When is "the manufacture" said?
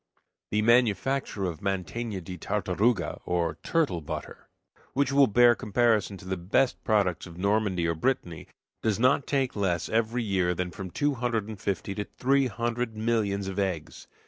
0.49-1.45